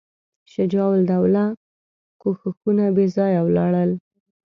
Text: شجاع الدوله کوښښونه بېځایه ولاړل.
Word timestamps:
شجاع 0.53 0.87
الدوله 0.99 1.45
کوښښونه 2.21 2.85
بېځایه 2.95 3.41
ولاړل. 3.43 3.91